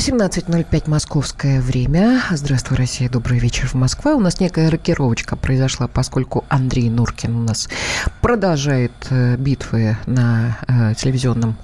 18.05 0.00 0.88
московское 0.88 1.60
время. 1.60 2.22
Здравствуй, 2.30 2.78
Россия. 2.78 3.10
Добрый 3.10 3.38
вечер 3.38 3.68
в 3.68 3.74
Москве. 3.74 4.12
У 4.12 4.18
нас 4.18 4.40
некая 4.40 4.70
рокировочка 4.70 5.36
произошла, 5.36 5.88
поскольку 5.88 6.46
Андрей 6.48 6.88
Нуркин 6.88 7.36
у 7.36 7.42
нас 7.42 7.68
продолжает 8.22 8.92
э, 9.10 9.36
битвы 9.36 9.98
на 10.06 10.56
э, 10.66 10.94
телевизионном 10.94 11.54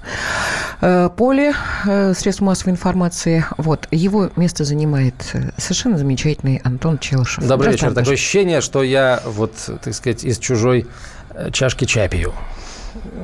э, 0.81 1.09
поле 1.17 1.55
э, 1.87 2.13
средств 2.13 2.43
массовой 2.43 2.73
информации. 2.73 3.43
Вот. 3.57 3.87
Его 3.89 4.29
место 4.35 4.65
занимает 4.65 5.15
э, 5.33 5.49
совершенно 5.57 5.97
замечательный 5.97 6.57
Антон 6.57 6.99
Челышев. 6.99 7.43
Добрый 7.43 7.71
вечер. 7.71 7.91
Такое 7.91 8.13
ощущение, 8.13 8.61
что 8.61 8.83
я 8.83 9.19
вот, 9.25 9.55
так 9.83 9.95
сказать, 9.95 10.23
из 10.23 10.37
чужой 10.37 10.85
э, 11.31 11.49
чашки 11.49 11.85
чай 11.85 12.07
пью. 12.07 12.33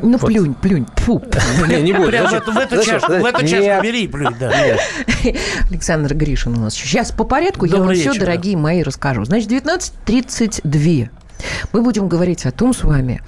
Ну, 0.01 0.17
вот. 0.17 0.27
плюнь, 0.27 0.53
плюнь, 0.53 0.85
фу. 0.97 1.21
Не, 1.67 1.81
не 1.81 1.93
буду. 1.93 2.09
Прямо 2.09 2.29
в 2.29 2.57
эту, 2.57 2.83
чашку, 2.83 3.11
в 3.13 3.25
эту 3.25 3.47
чашку 3.47 3.83
бери 3.83 4.03
и 4.03 4.07
плюнь, 4.07 4.35
да. 4.39 4.51
Александр 5.69 6.13
Гришин 6.13 6.57
у 6.57 6.59
нас. 6.59 6.73
Сейчас 6.73 7.11
по 7.11 7.23
порядку 7.23 7.65
я 7.65 7.77
вам 7.77 7.93
все, 7.93 8.13
дорогие 8.13 8.57
мои, 8.57 8.83
расскажу. 8.83 9.23
Значит, 9.25 9.51
19.32. 9.51 11.09
Мы 11.71 11.81
будем 11.81 12.07
говорить 12.07 12.45
о 12.45 12.51
том 12.51 12.73
с 12.73 12.83
вами, 12.83 13.21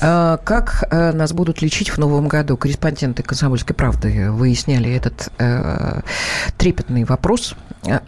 э, 0.00 0.38
как 0.44 0.84
э, 0.90 1.12
нас 1.12 1.32
будут 1.32 1.62
лечить 1.62 1.90
в 1.90 1.98
новом 1.98 2.28
году. 2.28 2.56
Корреспонденты 2.56 3.22
«Комсомольской 3.22 3.74
правды» 3.74 4.30
выясняли 4.30 4.94
этот 4.94 5.30
э, 5.38 6.00
трепетный 6.56 7.04
вопрос. 7.04 7.54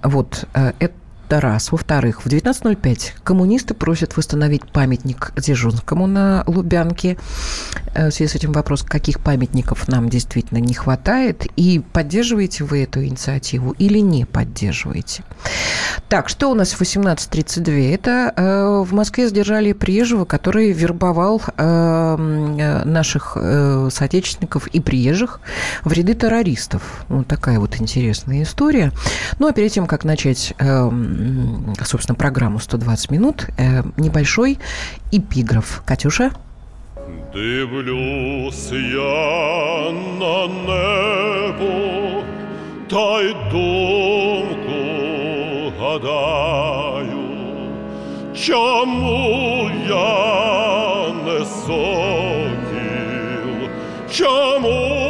Вот, 0.03 0.45
это 0.53 0.95
это 1.33 1.41
раз. 1.41 1.73
Во-вторых, 1.73 2.25
в 2.25 2.29
19.05 2.29 3.13
коммунисты 3.25 3.73
просят 3.73 4.17
восстановить 4.19 4.71
памятник 4.71 5.33
Дзержинскому 5.37 6.07
на 6.07 6.45
Лубянке. 6.47 7.17
Э, 7.95 8.11
в 8.11 8.13
связи 8.13 8.31
с 8.31 8.35
этим 8.35 8.53
вопрос, 8.53 8.83
каких 8.83 9.19
памятников 9.21 9.89
нам 9.89 10.11
действительно 10.11 10.59
не 10.59 10.75
хватает, 10.75 11.47
и 11.57 11.81
поддерживаете 11.93 12.65
вы 12.65 12.83
эту 12.83 13.03
инициативу 13.03 13.75
или 13.79 13.99
не 14.01 14.27
поддерживаете. 14.27 15.25
Так, 16.11 16.29
что 16.29 16.51
у 16.51 16.55
нас 16.55 16.73
в 16.73 16.83
18.32? 16.83 17.95
Это 17.95 18.33
э, 18.37 18.85
в 18.85 18.93
Москве 18.93 19.27
задержали 19.27 19.73
приезжего, 19.73 20.27
который 20.27 20.73
вербовал 20.73 21.41
э, 21.41 21.53
э, 21.57 22.85
наших 22.85 23.39
э, 23.41 23.89
соотечественников 23.91 24.67
и 24.67 24.81
приезжих 24.81 25.41
в 25.83 25.93
ряды 25.93 26.13
террористов. 26.13 27.07
Вот 27.09 27.27
такая 27.27 27.59
вот 27.59 27.81
интересная 27.81 28.43
история. 28.43 28.93
Ну, 29.39 29.49
а 29.49 29.53
перед 29.53 29.73
тем, 29.73 29.87
как 29.87 30.05
начать 30.05 30.53
э, 30.59 30.91
собственно, 31.85 32.17
программу 32.17 32.59
«120 32.59 33.13
минут», 33.13 33.49
э, 33.59 33.83
небольшой 33.97 34.59
эпиграф. 35.11 35.83
Катюша? 35.85 36.31
Дивлюсь 37.35 38.71
я 38.73 39.91
на 40.21 40.47
небо, 40.47 42.23
та 42.89 43.23
й 43.23 43.35
думку 43.51 45.03
гадаю, 45.81 47.29
чому 48.35 49.71
я 49.89 51.13
не 51.25 51.45
сокіл, 51.45 52.89
чому 54.11 55.03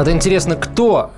Надо 0.00 0.12
интересно, 0.12 0.56
кто 0.56 1.10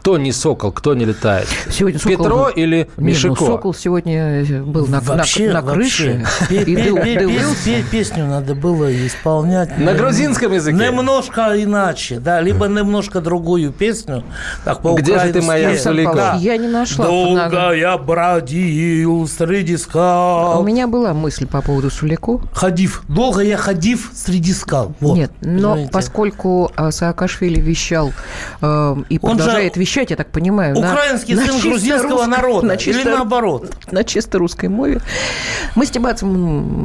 кто 0.00 0.16
не 0.16 0.32
сокол, 0.32 0.70
кто 0.72 0.94
не 0.94 1.04
летает? 1.04 1.48
Сегодня 1.70 1.98
сокол 1.98 2.16
Петро 2.16 2.36
был... 2.44 2.48
или 2.48 2.88
Мишико? 2.96 3.28
Нет, 3.28 3.40
ну, 3.40 3.46
сокол 3.46 3.74
сегодня 3.74 4.44
был 4.64 4.86
на, 4.86 5.00
вообще, 5.00 5.48
на, 5.48 5.60
на 5.60 5.62
крыше. 5.62 6.24
Песню 7.90 8.26
надо 8.26 8.54
было 8.54 9.06
исполнять. 9.06 9.76
На 9.78 9.94
грузинском 9.94 10.52
языке? 10.52 10.76
Немножко 10.76 11.52
иначе, 11.62 12.20
да, 12.20 12.40
либо 12.40 12.66
немножко 12.66 13.20
другую 13.20 13.72
песню. 13.72 14.24
Так, 14.64 14.82
по 14.82 14.94
Где 14.94 15.18
же 15.18 15.32
ты 15.32 15.42
моя 15.42 15.76
Сулейко? 15.76 16.36
Я 16.38 16.56
не 16.56 16.68
нашла. 16.68 17.06
Долго 17.06 17.72
я 17.72 17.98
бродил 17.98 19.26
среди 19.26 19.76
скал. 19.76 20.60
У 20.60 20.64
меня 20.64 20.86
была 20.86 21.12
мысль 21.12 21.46
по 21.46 21.60
поводу 21.60 21.90
Сулейко. 21.90 22.40
Ходив. 22.52 23.02
Долго 23.08 23.40
я 23.40 23.56
ходив 23.56 24.12
среди 24.14 24.52
скал. 24.52 24.94
Нет, 25.00 25.32
но 25.40 25.88
поскольку 25.90 26.70
а, 26.76 26.90
Саакашвили 26.90 27.60
вещал 27.60 28.12
э, 28.60 28.96
и 29.08 29.18
продолжает 29.18 29.76
вещать, 29.76 29.97
я 30.06 30.16
так 30.16 30.30
понимаю. 30.30 30.76
Украинский 30.76 31.34
на, 31.34 31.46
сын 31.46 31.56
на 31.56 31.62
грузинского 31.62 32.10
русском, 32.10 32.30
народа 32.30 32.66
на 32.66 32.76
чисто, 32.76 33.02
или 33.02 33.08
наоборот? 33.08 33.76
На 33.90 34.04
чисто 34.04 34.38
русской 34.38 34.68
мове. 34.68 35.00
Мы 35.74 35.86
стебаться, 35.86 36.26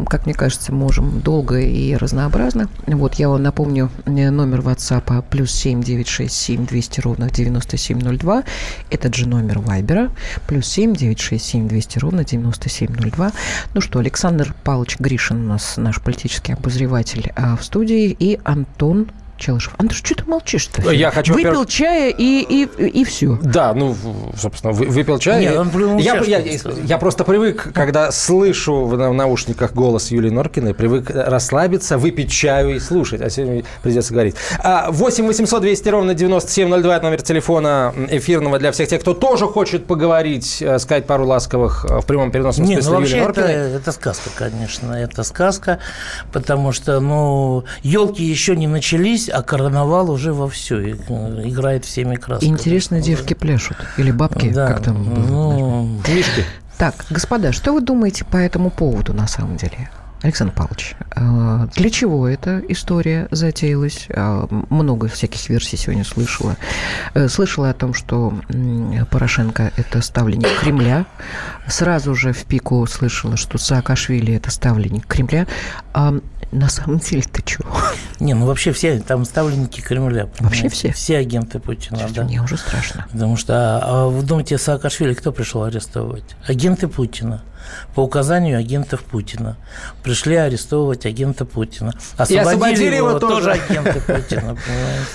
как 0.08 0.26
мне 0.26 0.34
кажется, 0.34 0.74
можем 0.74 1.22
долго 1.22 1.60
и 1.60 1.96
разнообразно. 1.96 2.70
Вот 2.88 3.16
я 3.16 3.30
вам 3.30 3.44
напомню 3.44 3.90
э, 4.06 4.30
номер 4.30 4.60
WhatsApp 4.60 5.24
плюс 5.30 5.52
7 5.52 5.82
967 5.82 6.66
200 6.66 7.00
ровно 7.02 7.30
9702. 7.30 8.44
Этот 8.90 9.16
же 9.16 9.28
номер 9.28 9.60
Вайбера 9.60 10.12
плюс 10.48 10.68
7 10.68 10.94
967 10.94 11.68
200 11.68 12.00
ровно 12.00 12.24
9702. 12.24 13.32
Ну 13.74 13.82
что, 13.82 14.00
Александр 14.00 14.54
Павлович 14.64 15.00
Гришин 15.00 15.46
у 15.46 15.48
нас 15.50 15.78
наш 15.78 16.02
политический 16.02 16.54
обозреватель 16.54 17.32
а, 17.36 17.56
в 17.56 17.64
студии 17.64 18.16
и 18.18 18.40
Антон 18.44 19.10
Челышев. 19.38 19.74
Андрюш, 19.78 20.00
что 20.00 20.16
ты 20.16 20.24
молчишь-то? 20.26 20.92
Я 20.92 21.12
хочу... 21.12 21.34
Выпил 21.34 21.66
чая 21.66 22.10
и, 22.10 22.42
и, 22.42 22.64
и 22.88 23.04
все. 23.04 23.38
Да, 23.42 23.74
ну, 23.74 23.96
собственно, 24.38 24.74
выпил 24.74 25.20
чай. 25.20 25.42
Нет, 25.42 25.58
он 25.58 25.98
я, 25.98 26.20
я, 26.22 26.40
я, 26.40 26.60
я 26.84 26.98
просто 26.98 27.24
привык, 27.24 27.72
когда 27.74 28.12
слышу 28.12 28.86
в 28.86 28.96
наушниках 28.96 29.74
голос 29.74 30.12
Юлии 30.12 30.30
Норкиной, 30.30 30.74
привык 30.74 31.10
расслабиться, 31.10 31.98
выпить 31.98 32.32
чаю 32.32 32.76
и 32.76 32.80
слушать. 32.80 33.22
А 33.22 33.30
сегодня 33.30 33.64
придется 33.82 34.14
говорить. 34.14 34.36
8 34.64 35.26
800 35.26 35.62
200 35.62 35.90
ровно 35.90 36.14
9702 36.14 37.00
номер 37.00 37.22
телефона 37.22 37.94
эфирного 38.10 38.60
для 38.60 38.72
всех 38.72 38.90
тех, 38.90 39.02
кто 39.02 39.14
тоже 39.14 39.46
хочет 39.48 39.86
поговорить, 39.86 40.62
э, 40.62 40.80
сказать 40.80 41.06
пару 41.06 41.26
ласковых 41.26 41.86
э, 41.86 42.00
в 42.00 42.06
прямом 42.06 42.32
переносном 42.32 42.68
Нет, 42.68 42.84
смысле 42.84 43.00
ну, 43.00 43.06
Юлии 43.06 43.22
Норкиной. 43.22 43.54
Это, 43.54 43.78
это 43.78 43.92
сказка, 43.92 44.30
конечно. 44.36 44.94
Это 44.94 45.24
сказка, 45.24 45.80
потому 46.32 46.72
что, 46.72 47.00
ну, 47.00 47.64
елки 47.82 48.24
еще 48.24 48.56
не 48.56 48.68
начались, 48.68 49.23
а 49.30 49.42
карнавал 49.42 50.12
уже 50.12 50.34
вовсю 50.34 50.80
э, 50.80 50.92
играет 51.46 51.86
всеми 51.86 52.16
красками. 52.16 52.50
Интересно, 52.50 53.02
девки 53.02 53.34
пляшут 53.34 53.78
или 53.98 54.12
бабки, 54.12 54.50
да, 54.50 54.68
как 54.68 54.84
там 54.84 55.04
было? 55.04 55.24
Ну, 55.26 56.02
Мишки. 56.08 56.46
Так, 56.78 57.06
господа, 57.10 57.52
что 57.52 57.74
вы 57.74 57.82
думаете 57.82 58.26
по 58.26 58.38
этому 58.38 58.70
поводу 58.70 59.14
на 59.14 59.28
самом 59.28 59.58
деле? 59.58 59.90
Александр 60.22 60.54
Павлович, 60.54 60.96
э, 61.16 61.68
для 61.76 61.90
чего 61.90 62.28
эта 62.28 62.62
история 62.70 63.28
затеялась? 63.32 64.06
Э, 64.08 64.48
много 64.70 65.08
всяких 65.10 65.50
версий 65.50 65.76
сегодня 65.76 66.06
слышала. 66.06 66.56
Слышала 67.28 67.70
о 67.70 67.74
том, 67.74 67.94
что 67.94 68.34
Порошенко– 69.12 69.74
это 69.78 70.02
ставленник 70.02 70.48
Кремля. 70.62 71.06
Сразу 71.68 72.16
же 72.16 72.32
в 72.32 72.46
пику 72.46 72.86
слышала, 72.88 73.36
что 73.36 73.58
Саакашвили– 73.58 74.34
это 74.36 74.50
ставленник 74.50 75.06
Кремля. 75.08 75.46
На 76.54 76.70
самом 76.70 77.00
деле-то 77.00 77.42
чего? 77.42 77.66
Не, 78.20 78.36
ну 78.36 78.46
вообще 78.46 78.72
все 78.72 79.00
там 79.00 79.26
ставленники 79.26 79.82
Кремля. 79.82 80.28
Понимаете? 80.28 80.44
Вообще 80.44 80.70
все? 80.70 80.92
Все 80.94 81.18
агенты 81.18 81.60
Путина, 81.60 81.98
Слушайте, 81.98 82.22
да. 82.22 82.28
Мне 82.28 82.42
уже 82.42 82.58
страшно. 82.58 83.08
Потому 83.12 83.38
что, 83.38 83.54
а, 83.54 83.82
а 83.84 84.08
вы 84.08 84.22
думаете, 84.24 84.58
Саакашвили 84.58 85.14
кто 85.14 85.32
пришел 85.32 85.64
арестовывать? 85.64 86.36
Агенты 86.48 86.88
Путина 86.88 87.44
по 87.96 88.02
указанию 88.02 88.60
агентов 88.60 89.04
Путина. 89.04 89.58
Пришли 90.04 90.36
арестовывать 90.36 91.06
агента 91.06 91.46
Путина. 91.46 91.94
Освободили, 92.18 92.36
И 92.36 92.42
освободили 92.42 92.96
его, 92.96 93.10
его 93.10 93.20
тоже. 93.20 93.36
тоже 93.36 93.52
агенты 93.52 94.02
Путина, 94.02 94.58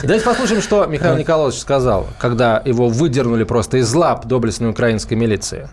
Давайте 0.02 0.24
послушаем, 0.24 0.62
что 0.62 0.86
Михаил 0.86 1.16
Николаевич 1.16 1.60
сказал, 1.60 2.06
когда 2.18 2.60
его 2.64 2.88
выдернули 2.88 3.44
просто 3.44 3.78
из 3.78 3.92
лап 3.94 4.26
доблестной 4.26 4.70
украинской 4.70 5.14
милиции. 5.14 5.68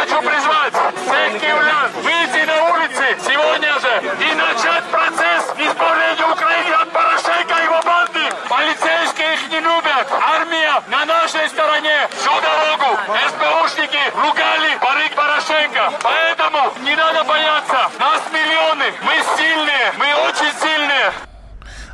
хочу 0.00 0.18
призвать 0.22 0.72
всех 0.72 1.40
киевлян 1.40 1.90
выйти 2.00 2.42
на 2.46 2.56
улицы 2.72 3.04
сегодня 3.20 3.72
же 3.80 3.92
и 4.00 4.34
начать 4.34 4.84
процесс 4.88 5.44
избавления 5.60 6.24
Украины 6.24 6.74
от 6.74 6.90
Порошенко 6.90 7.54
и 7.60 7.64
его 7.64 7.80
банды. 7.84 8.24
Полицейские 8.48 9.34
их 9.34 9.50
не 9.50 9.60
любят. 9.60 10.06
Армия 10.10 10.80
на 10.88 11.04
нашей 11.04 11.48
стороне. 11.50 12.08
Всю 12.16 12.32
дорогу 12.40 12.96
СБУшники 13.28 14.00
ругали 14.16 14.70
барыг 14.80 15.12
Порошенко. 15.14 15.92
Поэтому 16.02 16.72
не 16.82 16.96
надо 16.96 17.24
бояться. 17.24 17.80
Нас 17.98 18.22
миллионы. 18.32 18.88
Мы 19.04 19.14
сильные. 19.36 19.86
Мы 19.98 20.06
очень 20.28 20.52
сильные. 20.62 21.12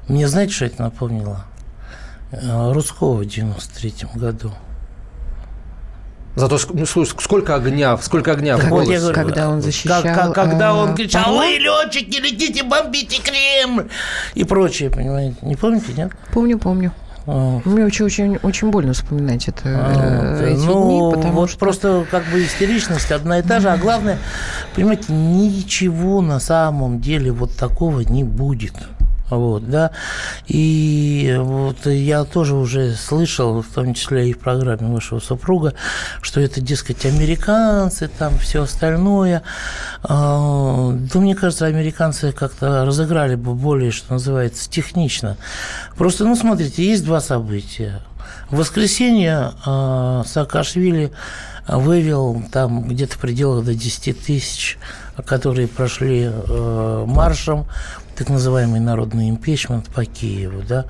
Мне 0.07 0.29
знаете, 0.29 0.53
что 0.53 0.67
это 0.67 0.83
напомнило? 0.83 1.45
Э, 2.31 2.73
Русского 2.73 3.15
в 3.15 3.25
93 3.25 4.07
году. 4.15 4.53
Зато 6.37 6.59
ну, 6.75 6.85
сколько 6.87 7.55
огня, 7.55 7.97
сколько 7.97 8.33
огня 8.33 8.57
так, 8.57 8.67
в 8.67 8.69
голосе. 8.69 8.99
Говорю, 8.99 9.15
когда 9.15 9.49
он 9.49 9.63
защищал... 9.63 10.03
Как, 10.03 10.35
когда 10.35 10.75
он 10.75 10.95
кричал, 10.95 11.35
вы, 11.35 11.57
летчики, 11.59 12.21
летите, 12.21 12.63
бомбите 12.63 13.23
Кремль! 13.23 13.89
И 14.35 14.45
прочее, 14.45 14.91
понимаете. 14.91 15.37
Не 15.41 15.57
помните, 15.57 15.95
нет? 15.97 16.13
Помню, 16.35 16.59
помню. 16.59 16.93
А. 17.27 17.61
Мне 17.65 17.87
очень, 17.87 18.05
очень, 18.05 18.37
очень 18.43 18.71
больно 18.71 18.93
вспоминать 18.93 19.49
это, 19.49 19.63
а, 19.65 20.45
эти 20.45 20.61
ну, 20.61 21.11
дни, 21.11 21.17
потому 21.17 21.41
вот 21.41 21.51
что... 21.51 21.59
просто 21.59 22.07
как 22.11 22.25
бы 22.27 22.45
истеричность 22.45 23.11
одна 23.11 23.41
и 23.41 23.43
та 23.43 23.59
же, 23.59 23.69
а 23.69 23.77
главное, 23.79 24.19
понимаете, 24.77 25.13
ничего 25.13 26.21
на 26.21 26.39
самом 26.39 27.01
деле 27.01 27.33
вот 27.33 27.57
такого 27.57 28.01
не 28.01 28.23
будет. 28.23 28.75
Вот, 29.31 29.69
да. 29.69 29.91
И 30.47 31.37
вот 31.39 31.87
я 31.87 32.25
тоже 32.25 32.55
уже 32.55 32.95
слышал, 32.95 33.63
в 33.63 33.67
том 33.67 33.95
числе 33.95 34.31
и 34.31 34.33
в 34.33 34.39
программе 34.39 34.93
вашего 34.93 35.19
супруга, 35.19 35.75
что 36.23 36.41
это, 36.41 36.61
дескать, 36.61 37.05
американцы, 37.07 38.09
там 38.09 38.39
все 38.39 38.63
остальное. 38.63 39.43
А, 40.03 40.93
да, 40.93 41.19
мне 41.19 41.35
кажется, 41.35 41.67
американцы 41.67 42.33
как-то 42.33 42.85
разыграли 42.85 43.35
бы 43.35 43.55
более, 43.55 43.91
что 43.91 44.13
называется, 44.13 44.71
технично. 44.71 45.37
Просто, 45.97 46.25
ну, 46.25 46.37
смотрите, 46.37 46.87
есть 46.87 47.05
два 47.05 47.21
события. 47.21 48.03
В 48.51 48.59
воскресенье 48.59 49.53
э, 49.67 50.23
Саакашвили 50.27 51.13
вывел 51.69 52.43
там 52.53 52.89
где-то 52.89 53.15
в 53.15 53.19
пределах 53.19 53.65
до 53.65 53.75
10 53.75 54.25
тысяч, 54.25 54.79
которые 55.25 55.67
прошли 55.67 56.31
э, 56.31 57.05
маршем 57.07 57.67
так 58.17 58.29
называемый 58.29 58.81
народный 58.81 59.29
импичмент 59.31 59.87
по 59.89 60.05
Киеву, 60.05 60.63
да, 60.67 60.87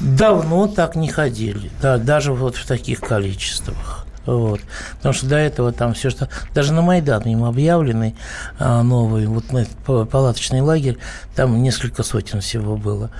давно 0.00 0.66
так 0.66 0.96
не 0.96 1.08
ходили, 1.08 1.70
да, 1.80 1.98
даже 1.98 2.32
вот 2.32 2.56
в 2.56 2.66
таких 2.66 3.00
количествах. 3.00 4.06
Вот. 4.26 4.60
Потому 4.96 5.12
что 5.12 5.26
до 5.26 5.36
этого 5.36 5.72
там 5.72 5.94
все, 5.94 6.10
что... 6.10 6.28
Даже 6.52 6.72
на 6.72 6.82
Майдан 6.82 7.22
им 7.22 7.44
объявленный 7.44 8.16
а, 8.58 8.82
новый, 8.82 9.26
вот 9.26 9.44
палаточный 9.84 10.60
лагерь, 10.60 10.98
там 11.36 11.62
несколько 11.62 12.02
сотен 12.02 12.40
всего 12.40 12.76
было. 12.76 13.10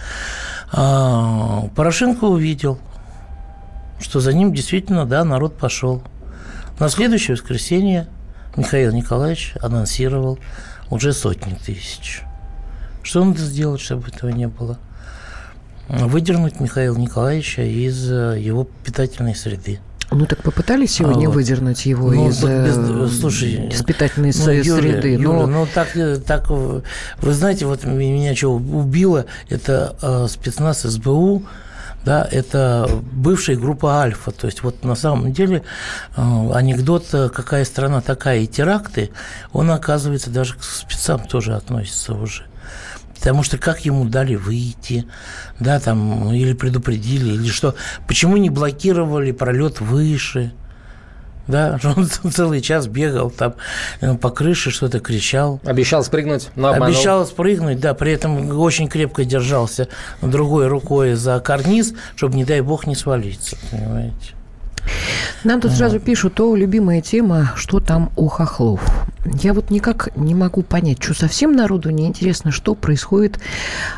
А, 0.72 1.68
Порошенко 1.76 2.24
увидел, 2.24 2.80
что 4.00 4.18
за 4.18 4.32
ним 4.32 4.52
действительно, 4.52 5.06
да, 5.06 5.24
народ 5.24 5.56
пошел. 5.56 6.02
На 6.80 6.88
следующее 6.88 7.36
воскресенье 7.36 8.08
Михаил 8.56 8.92
Николаевич 8.92 9.54
анонсировал 9.62 10.40
уже 10.90 11.12
сотни 11.12 11.54
тысяч. 11.54 12.22
Что 13.06 13.24
надо 13.24 13.38
сделать, 13.38 13.80
чтобы 13.80 14.08
этого 14.08 14.30
не 14.30 14.48
было? 14.48 14.78
Выдернуть 15.88 16.58
Михаила 16.58 16.96
Николаевича 16.96 17.62
из 17.62 18.10
э, 18.10 18.36
его 18.40 18.66
питательной 18.84 19.36
среды. 19.36 19.78
Ну 20.10 20.26
так 20.26 20.42
попытались 20.42 20.94
сегодня 20.94 21.28
а, 21.28 21.30
выдернуть 21.30 21.86
его 21.86 22.10
ну, 22.10 22.28
из, 22.28 22.42
без, 22.42 23.20
слушай, 23.20 23.68
из 23.68 23.84
питательной 23.84 24.32
ну, 24.36 24.44
среды. 24.44 25.10
Юля, 25.10 25.28
но... 25.28 25.46
ну 25.46 25.68
так, 25.72 25.96
э, 25.96 26.16
так, 26.16 26.50
вы 26.50 26.82
знаете, 27.22 27.66
вот 27.66 27.84
меня 27.84 28.34
что 28.34 28.52
убило, 28.54 29.26
это 29.48 29.96
э, 30.02 30.26
спецназ 30.28 30.82
СБУ, 30.82 31.44
да, 32.04 32.26
это 32.28 32.90
бывшая 33.12 33.54
группа 33.54 34.00
Альфа. 34.00 34.32
То 34.32 34.46
есть 34.48 34.64
вот 34.64 34.82
на 34.82 34.96
самом 34.96 35.32
деле 35.32 35.62
э, 36.16 36.50
анекдот 36.52 37.06
«какая 37.10 37.64
страна 37.64 38.00
такая» 38.00 38.40
и 38.40 38.48
теракты, 38.48 39.10
он, 39.52 39.70
оказывается, 39.70 40.30
даже 40.30 40.54
к 40.54 40.64
спецам 40.64 41.20
тоже 41.20 41.54
относится 41.54 42.12
уже. 42.14 42.46
Потому 43.26 43.42
что 43.42 43.58
как 43.58 43.84
ему 43.84 44.04
дали 44.04 44.36
выйти, 44.36 45.04
да, 45.58 45.80
там, 45.80 46.32
или 46.32 46.52
предупредили, 46.52 47.34
или 47.34 47.48
что. 47.48 47.74
Почему 48.06 48.36
не 48.36 48.50
блокировали 48.50 49.32
пролет 49.32 49.80
выше? 49.80 50.52
Да, 51.48 51.76
он 51.96 52.06
целый 52.06 52.60
час 52.60 52.86
бегал 52.86 53.32
там 53.32 53.56
э, 54.00 54.14
по 54.14 54.30
крыше, 54.30 54.70
что-то 54.70 55.00
кричал. 55.00 55.60
Обещал 55.64 56.04
спрыгнуть, 56.04 56.50
но 56.54 56.68
обманул. 56.68 56.94
Обещал 56.94 57.26
спрыгнуть, 57.26 57.80
да, 57.80 57.94
при 57.94 58.12
этом 58.12 58.56
очень 58.60 58.86
крепко 58.86 59.24
держался 59.24 59.88
другой 60.22 60.68
рукой 60.68 61.14
за 61.14 61.40
карниз, 61.40 61.94
чтобы, 62.14 62.36
не 62.36 62.44
дай 62.44 62.60
бог, 62.60 62.86
не 62.86 62.94
свалиться, 62.94 63.56
понимаете. 63.72 64.35
Нам 65.44 65.60
тут 65.60 65.72
сразу 65.72 66.00
пишут, 66.00 66.40
о, 66.40 66.54
любимая 66.56 67.00
тема, 67.00 67.52
что 67.56 67.80
там 67.80 68.10
у 68.16 68.28
хохлов. 68.28 68.80
Я 69.42 69.54
вот 69.54 69.70
никак 69.70 70.10
не 70.16 70.34
могу 70.34 70.62
понять, 70.62 71.02
что 71.02 71.14
совсем 71.14 71.52
народу 71.52 71.90
не 71.90 72.06
интересно, 72.06 72.52
что 72.52 72.74
происходит 72.74 73.38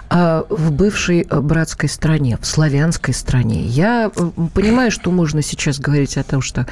а, 0.09 0.45
в 0.49 0.73
бывшей 0.73 1.25
братской 1.25 1.89
стране, 1.89 2.39
в 2.41 2.47
славянской 2.47 3.13
стране. 3.13 3.63
Я 3.63 4.11
э, 4.15 4.31
понимаю, 4.55 4.91
что 4.91 5.11
можно 5.11 5.43
сейчас 5.43 5.79
говорить 5.79 6.17
о 6.17 6.25
том, 6.25 6.41
что 6.41 6.67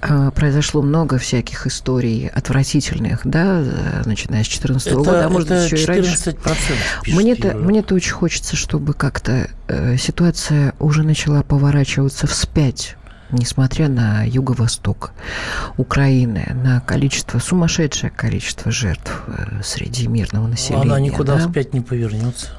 а, 0.00 0.30
произошло 0.30 0.82
много 0.82 1.18
всяких 1.18 1.66
историй 1.66 2.28
отвратительных, 2.28 3.20
да, 3.24 3.62
начиная 4.06 4.44
с 4.44 4.48
2014 4.48 4.92
года, 4.94 5.26
а 5.26 5.28
может 5.28 5.48
быть, 5.48 5.70
еще 5.70 5.82
и 5.82 5.86
раньше. 5.86 6.36
Мне-то, 7.06 7.54
мне-то 7.56 7.94
очень 7.94 8.12
хочется, 8.12 8.56
чтобы 8.56 8.94
как-то 8.94 9.50
э, 9.68 9.96
ситуация 9.98 10.74
уже 10.78 11.02
начала 11.02 11.42
поворачиваться 11.42 12.26
вспять 12.26 12.96
несмотря 13.32 13.88
на 13.88 14.24
юго-восток 14.24 15.12
Украины, 15.76 16.56
на 16.62 16.80
количество, 16.80 17.38
сумасшедшее 17.38 18.10
количество 18.10 18.70
жертв 18.70 19.22
э, 19.26 19.62
среди 19.62 20.06
мирного 20.06 20.46
населения. 20.46 20.82
Она 20.82 21.00
никуда 21.00 21.36
да? 21.36 21.46
вспять 21.46 21.72
не 21.74 21.80
повернется. 21.80 22.50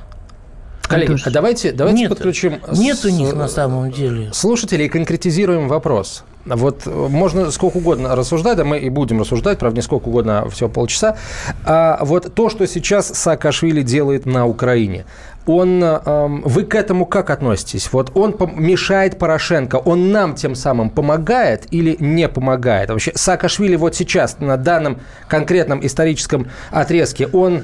Коллеги, 0.91 1.15
а 1.23 1.29
давайте, 1.29 1.71
давайте 1.71 1.99
нет, 1.99 2.09
подключим... 2.09 2.59
Нет 2.73 3.05
у 3.05 3.09
них 3.09 3.33
на 3.33 3.47
самом 3.47 3.91
деле. 3.91 4.31
Слушателей 4.33 4.87
и 4.87 4.89
конкретизируем 4.89 5.67
вопрос. 5.67 6.25
Вот 6.45 6.85
можно 6.85 7.51
сколько 7.51 7.77
угодно 7.77 8.15
рассуждать, 8.15 8.57
да 8.57 8.63
мы 8.63 8.79
и 8.79 8.89
будем 8.89 9.21
рассуждать, 9.21 9.59
правда, 9.59 9.77
не 9.77 9.81
сколько 9.83 10.07
угодно, 10.07 10.49
все 10.49 10.67
полчаса. 10.67 11.17
А 11.65 12.03
вот 12.03 12.33
то, 12.33 12.49
что 12.49 12.65
сейчас 12.65 13.07
Саакашвили 13.07 13.83
делает 13.83 14.25
на 14.25 14.47
Украине, 14.47 15.05
он, 15.45 15.83
вы 16.43 16.63
к 16.63 16.75
этому 16.75 17.05
как 17.05 17.29
относитесь? 17.29 17.91
Вот 17.91 18.11
он 18.15 18.35
мешает 18.55 19.17
Порошенко, 19.17 19.75
он 19.77 20.11
нам 20.11 20.35
тем 20.35 20.55
самым 20.55 20.89
помогает 20.89 21.67
или 21.71 21.97
не 21.99 22.27
помогает? 22.29 22.89
Вообще 22.89 23.11
Саакашвили 23.15 23.75
вот 23.75 23.95
сейчас 23.95 24.39
на 24.39 24.57
данном 24.57 24.99
конкретном 25.27 25.85
историческом 25.85 26.47
отрезке, 26.71 27.27
он 27.27 27.63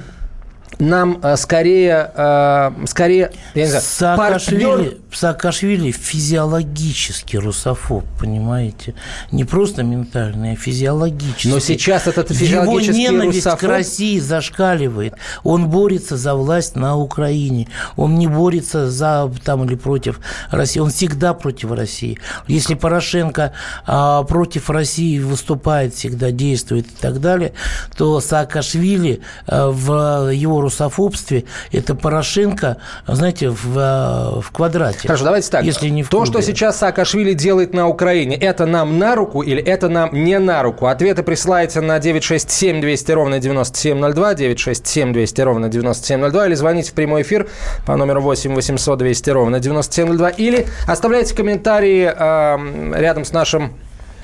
нам 0.79 1.19
э, 1.23 1.35
скорее, 1.37 2.11
э, 2.13 2.71
скорее, 2.85 3.31
я 3.55 3.63
не 3.63 3.69
знаю, 3.69 3.83
Саакашвили, 3.83 4.65
партнер... 4.65 4.97
Саакашвили 5.11 5.91
физиологически 5.91 7.37
русофоб, 7.37 8.05
понимаете? 8.19 8.93
Не 9.31 9.43
просто 9.43 9.83
ментальный, 9.83 10.53
а 10.53 10.55
физиологически. 10.55 11.47
Но 11.47 11.59
сейчас 11.59 12.07
этот 12.07 12.29
физиологический 12.29 13.03
Его 13.03 13.11
ненависть 13.13 13.45
русофоб... 13.45 13.59
к 13.59 13.63
России 13.63 14.19
зашкаливает. 14.19 15.15
Он 15.43 15.69
борется 15.69 16.15
за 16.15 16.35
власть 16.35 16.75
на 16.75 16.95
Украине. 16.95 17.67
Он 17.95 18.15
не 18.15 18.27
борется 18.27 18.89
за 18.89 19.31
там 19.43 19.65
или 19.65 19.75
против 19.75 20.19
России. 20.51 20.79
Он 20.79 20.91
всегда 20.91 21.33
против 21.33 21.71
России. 21.71 22.19
Если 22.47 22.75
Порошенко 22.75 23.53
а, 23.85 24.23
против 24.23 24.69
России 24.69 25.19
выступает, 25.19 25.95
всегда 25.95 26.31
действует 26.31 26.85
и 26.85 26.95
так 27.01 27.19
далее, 27.19 27.53
то 27.97 28.19
Саакашвили 28.21 29.21
а, 29.47 29.71
в 29.71 30.29
его 30.31 30.56
русофобстве 30.61 31.45
это 31.71 31.95
Порошенко, 31.95 32.77
знаете, 33.07 33.49
в, 33.49 33.77
э, 33.77 34.41
в 34.41 34.51
квадрате. 34.51 35.07
Хорошо, 35.07 35.25
давайте 35.25 35.49
так. 35.49 35.63
Если 35.63 35.89
не 35.89 36.03
в 36.03 36.09
То, 36.09 36.25
что 36.25 36.41
сейчас 36.41 36.77
Саакашвили 36.77 37.33
делает 37.33 37.73
на 37.73 37.87
Украине, 37.87 38.35
это 38.35 38.65
нам 38.65 38.97
на 38.97 39.15
руку 39.15 39.41
или 39.41 39.61
это 39.61 39.89
нам 39.89 40.09
не 40.13 40.39
на 40.39 40.63
руку? 40.63 40.87
Ответы 40.87 41.23
присылайте 41.23 41.81
на 41.81 41.99
967 41.99 42.81
200 42.81 43.11
ровно 43.11 43.39
9702, 43.39 44.33
967 44.33 45.13
200 45.13 45.41
ровно 45.41 45.69
9702 45.69 46.47
или 46.47 46.55
звоните 46.55 46.91
в 46.91 46.93
прямой 46.93 47.21
эфир 47.21 47.47
по 47.85 47.95
номеру 47.95 48.21
8 48.21 48.53
800 48.53 48.99
200 48.99 49.29
ровно 49.29 49.59
9702 49.59 50.29
или 50.29 50.67
оставляйте 50.87 51.35
комментарии 51.35 52.11
э, 52.13 52.99
рядом 52.99 53.25
с 53.25 53.31
нашим 53.31 53.73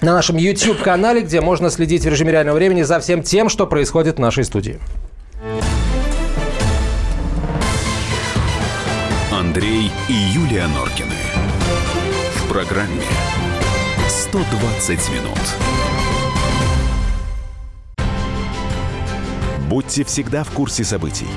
на 0.03 0.13
нашем 0.13 0.37
YouTube-канале, 0.37 1.21
где 1.21 1.41
можно 1.41 1.69
следить 1.69 2.03
в 2.03 2.09
режиме 2.09 2.33
реального 2.33 2.57
времени 2.57 2.81
за 2.81 2.99
всем 2.99 3.23
тем, 3.23 3.49
что 3.49 3.65
происходит 3.65 4.17
в 4.17 4.19
нашей 4.19 4.43
студии. 4.43 4.79
Андрей 9.53 9.91
и 10.09 10.13
Юлия 10.13 10.65
Норкины. 10.65 11.13
В 12.37 12.49
программе 12.49 13.03
120 14.07 15.09
минут. 15.11 15.37
Будьте 19.69 20.05
всегда 20.05 20.43
в 20.43 20.49
курсе 20.49 20.83
событий. 20.83 21.27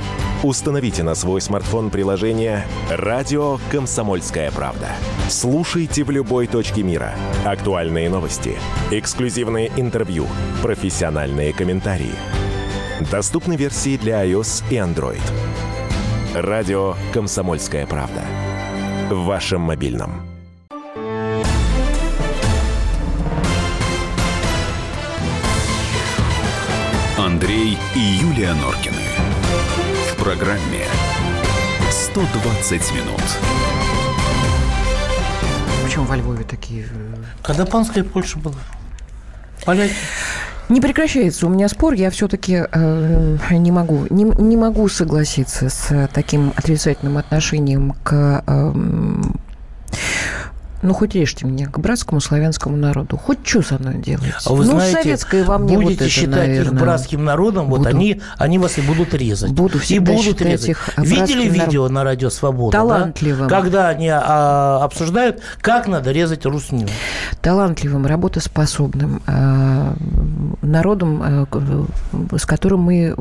Установите 0.42 1.02
на 1.02 1.14
свой 1.14 1.42
смартфон 1.42 1.90
приложение 1.90 2.66
«Радио 2.90 3.58
Комсомольская 3.70 4.50
правда». 4.50 4.88
Слушайте 5.28 6.02
в 6.02 6.11
любой 6.11 6.46
точке 6.46 6.82
мира. 6.82 7.12
Актуальные 7.44 8.08
новости, 8.08 8.56
эксклюзивные 8.90 9.70
интервью, 9.76 10.26
профессиональные 10.62 11.52
комментарии. 11.52 12.14
Доступны 13.11 13.56
версии 13.56 13.99
для 13.99 14.25
iOS 14.25 14.64
и 14.70 14.76
Android. 14.76 15.20
Радио 16.37 16.97
«Комсомольская 17.14 17.87
правда». 17.87 18.23
В 19.09 19.25
вашем 19.25 19.62
мобильном. 19.62 20.21
Андрей 27.16 27.78
и 27.95 27.99
Юлия 27.99 28.52
Норкины. 28.52 29.00
В 30.12 30.23
программе 30.23 30.85
«120 31.90 32.95
минут». 32.95 33.23
Почему 35.85 36.05
во 36.05 36.16
Львове 36.19 36.45
такие... 36.45 36.85
э, 36.85 37.14
Когда 37.43 37.64
панская 37.64 38.05
Польша 38.05 38.38
была? 38.38 38.61
Поляки. 39.64 39.95
Не 40.68 40.80
прекращается 40.80 41.46
у 41.46 41.49
меня 41.49 41.68
спор, 41.68 41.94
я 41.94 42.11
все-таки 42.11 42.64
э, 42.70 43.37
не 43.50 43.70
могу, 43.70 44.06
не, 44.11 44.25
не 44.25 44.56
могу 44.56 44.88
согласиться 44.88 45.68
с 45.68 46.08
таким 46.12 46.52
отрицательным 46.56 47.18
отношением 47.18 47.94
к 48.02 48.42
э, 48.44 48.73
ну, 50.87 50.95
хоть 50.95 51.14
режьте 51.14 51.47
меня, 51.47 51.66
к 51.66 51.78
братскому 51.78 52.21
славянскому 52.21 52.76
народу. 52.76 53.16
Хоть 53.16 53.38
что 53.47 53.62
со 53.62 53.78
мной 53.78 53.99
делаете? 53.99 54.35
А 54.45 54.52
вы 54.52 54.64
ну, 54.64 54.73
знаете, 54.73 55.02
советское 55.02 55.45
во 55.45 55.59
мне 55.59 55.76
будете 55.76 55.93
вот 55.95 56.00
это, 56.02 56.11
считать 56.11 56.31
наверное. 56.49 56.73
их 56.75 56.81
братским 56.81 57.25
народом, 57.25 57.66
вот 57.66 57.78
Буду. 57.78 57.88
они, 57.90 58.21
они 58.38 58.59
вас 58.59 58.78
и 58.78 58.83
будут 58.83 59.12
резать. 59.14 59.50
Буду 59.52 59.78
и 59.88 59.99
будут 59.99 60.40
резать. 60.40 60.71
их 60.71 60.90
Видели 60.97 61.49
видео 61.49 61.88
на 61.88 62.05
радио 62.05 62.31
Свобода? 62.31 62.73
да? 62.73 62.78
Талантливым. 62.78 63.49
Когда 63.49 63.88
они 63.88 64.09
а, 64.12 64.81
обсуждают, 64.85 65.40
как 65.61 65.88
надо 65.88 66.12
резать 66.12 66.47
русню. 66.47 66.87
талантливым, 67.43 68.07
работоспособным 68.07 69.23
э, 69.26 69.95
народом, 70.62 71.47
к- 71.50 72.38
с 72.38 72.47
которым 72.47 72.81
мы 72.83 73.14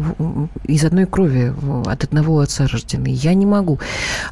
из 0.63 0.83
одной 0.83 1.05
крови, 1.05 1.53
от 1.85 2.03
одного 2.03 2.39
отца 2.39 2.67
рождены. 2.67 3.07
Я 3.07 3.33
не 3.33 3.45
могу. 3.45 3.79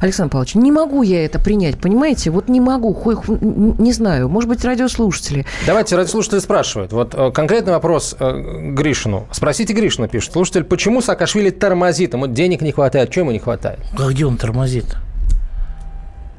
Александр 0.00 0.32
Павлович, 0.32 0.54
не 0.54 0.72
могу 0.72 1.02
я 1.02 1.24
это 1.24 1.38
принять, 1.38 1.78
понимаете? 1.78 2.30
Вот 2.30 2.48
не 2.48 2.60
могу. 2.60 2.92
Хоть, 2.94 3.23
не 3.28 3.92
знаю, 3.92 4.28
может 4.28 4.48
быть, 4.48 4.64
радиослушатели. 4.64 5.46
Давайте, 5.66 5.96
радиослушатели 5.96 6.38
спрашивают. 6.38 6.92
Вот 6.92 7.14
э, 7.14 7.30
конкретный 7.30 7.72
вопрос 7.72 8.16
э, 8.18 8.70
Гришину. 8.72 9.26
Спросите 9.30 9.72
Гришина, 9.72 10.08
пишет 10.08 10.32
слушатель, 10.32 10.64
почему 10.64 11.00
Саакашвили 11.00 11.50
тормозит? 11.50 12.14
Ему 12.14 12.26
денег 12.26 12.60
не 12.60 12.72
хватает, 12.72 13.10
чего 13.10 13.24
ему 13.24 13.32
не 13.32 13.38
хватает? 13.38 13.80
А 13.98 14.08
где 14.08 14.26
он 14.26 14.36
тормозит? 14.36 14.96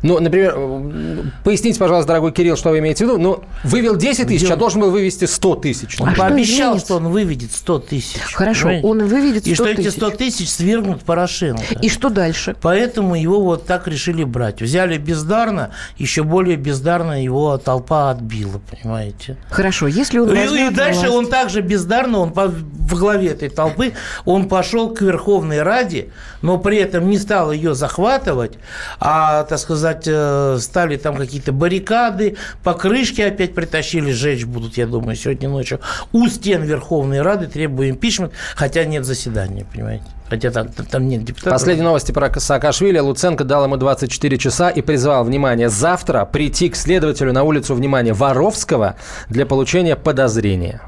Ну, 0.06 0.20
например, 0.20 0.54
э, 0.56 1.24
поясните, 1.44 1.80
пожалуйста, 1.80 2.10
дорогой 2.10 2.32
Кирилл, 2.32 2.56
что 2.56 2.70
вы 2.70 2.78
имеете 2.78 3.06
в 3.06 3.08
виду. 3.10 3.18
Ну, 3.18 3.44
вывел 3.64 3.96
10 3.96 4.28
тысяч, 4.28 4.48
а 4.52 4.56
должен 4.56 4.82
был 4.82 4.92
вывести 4.92 5.26
100 5.26 5.56
тысяч. 5.56 6.00
Он 6.00 6.10
А 6.10 6.12
что 6.12 6.22
пообещал, 6.22 6.56
изменится? 6.74 6.86
что 6.86 6.96
он 6.98 7.08
выведет 7.10 7.52
100 7.52 7.80
тысяч. 7.80 8.22
Хорошо, 8.34 8.64
понимаете? 8.68 8.88
он 8.88 9.06
выведет 9.08 9.42
100 9.44 9.50
И 9.50 9.56
что 9.56 9.66
эти 9.68 9.76
тысяч. 9.78 9.92
100 9.94 10.10
тысяч 10.12 10.50
свергнут 10.52 11.02
Порошенко. 11.02 11.64
И 11.82 11.90
что 11.90 12.10
дальше? 12.10 12.56
Поэтому 12.62 13.16
его 13.16 13.42
вот 13.42 13.66
так 13.66 13.88
решили 13.88 14.24
брать. 14.24 14.62
Взяли 14.62 14.98
бездарно, 15.00 15.72
еще 15.98 16.22
более 16.24 16.56
бездарно 16.58 17.24
его 17.24 17.58
толпа 17.58 18.12
отбила, 18.12 18.62
понимаете? 18.70 19.38
Хорошо, 19.50 19.88
если 19.88 20.20
он 20.20 20.30
И, 20.30 20.68
и 20.68 20.70
дальше 20.70 21.00
власть- 21.00 21.14
он 21.16 21.28
также 21.28 21.62
бездарно, 21.62 22.20
он 22.20 22.32
по- 22.32 22.48
в 22.48 22.94
главе 23.00 23.30
этой 23.30 23.50
толпы, 23.50 23.94
он 24.26 24.48
пошел 24.48 24.94
к 24.94 25.02
Верховной 25.02 25.64
Раде, 25.64 26.10
но 26.44 26.60
при 26.60 26.78
этом 26.78 27.10
не 27.10 27.18
стал 27.18 27.52
ее 27.52 27.74
захватывать, 27.74 28.54
а, 29.00 29.44
так 29.46 29.58
сказать, 29.58 29.95
э, 30.06 30.58
стали 30.60 30.98
там 30.98 31.16
какие-то 31.16 31.52
баррикады, 31.52 32.38
покрышки 32.64 33.22
опять 33.22 33.56
притащили, 33.56 34.12
сжечь 34.12 34.46
будут, 34.46 34.78
я 34.78 34.88
думаю, 34.88 35.16
сегодня 35.16 35.50
ночью, 35.50 35.80
у 36.12 36.28
стен 36.28 36.64
Верховной 36.64 37.22
Рады 37.22 37.48
требуя 37.48 37.90
импичмент, 37.90 38.34
хотя 38.56 38.86
нет 38.86 39.06
заседания, 39.06 39.66
понимаете? 39.72 40.06
Хотя 40.30 40.50
там, 40.50 40.70
там 40.70 41.08
нет 41.08 41.24
депутатов. 41.24 41.54
Последние 41.54 41.86
новости 41.86 42.12
про 42.12 42.32
Саакашвили. 42.40 42.98
Луценко 42.98 43.44
дал 43.44 43.66
ему 43.66 43.78
24 43.78 44.38
часа 44.38 44.70
и 44.70 44.82
призвал, 44.82 45.24
внимание, 45.24 45.70
завтра 45.70 46.26
прийти 46.26 46.70
к 46.70 46.76
следователю 46.76 47.32
на 47.32 47.44
улицу, 47.44 47.76
внимание, 47.76 48.14
Воровского 48.14 48.96
для 49.30 49.46
получения 49.46 49.96
подозрения. 49.96 50.82